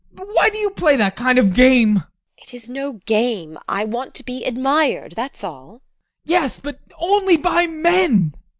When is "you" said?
0.57-0.71